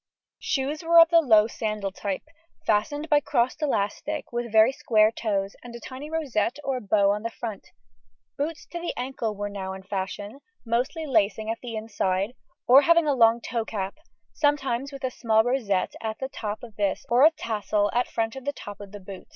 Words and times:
Shoes 0.39 0.81
were 0.81 0.99
of 0.99 1.09
the 1.09 1.19
low 1.21 1.45
sandal 1.45 1.91
type, 1.91 2.23
fastened 2.65 3.07
by 3.07 3.19
crossed 3.19 3.61
elastic, 3.61 4.31
with 4.33 4.51
very 4.51 4.71
square 4.71 5.11
toes, 5.11 5.55
and 5.61 5.75
a 5.75 5.79
tiny 5.79 6.09
rosette 6.09 6.57
or 6.63 6.79
bow 6.81 7.11
on 7.11 7.21
the 7.21 7.29
front; 7.29 7.67
boots 8.35 8.65
to 8.71 8.79
the 8.79 8.95
ankle 8.97 9.35
were 9.35 9.47
now 9.47 9.73
in 9.73 9.83
fashion, 9.83 10.39
mostly 10.65 11.05
lacing 11.05 11.51
at 11.51 11.59
the 11.61 11.75
inside, 11.75 12.33
and 12.67 12.83
having 12.83 13.05
a 13.05 13.13
long 13.13 13.41
toe 13.41 13.63
cap, 13.63 13.93
sometimes 14.33 14.91
with 14.91 15.03
a 15.03 15.11
small 15.11 15.43
rosette 15.43 15.93
at 16.01 16.17
the 16.17 16.29
top 16.29 16.63
of 16.63 16.77
this 16.77 17.05
or 17.07 17.23
a 17.23 17.29
tassel 17.29 17.91
at 17.93 18.07
front 18.07 18.35
of 18.35 18.43
the 18.43 18.53
top 18.53 18.79
of 18.81 18.93
the 18.93 18.99
boot. 18.99 19.27